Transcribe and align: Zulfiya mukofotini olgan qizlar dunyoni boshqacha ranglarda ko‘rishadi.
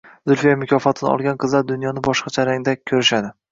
Zulfiya 0.29 0.53
mukofotini 0.61 1.09
olgan 1.11 1.37
qizlar 1.45 1.69
dunyoni 1.73 2.05
boshqacha 2.11 2.49
ranglarda 2.53 2.93
ko‘rishadi. 2.97 3.35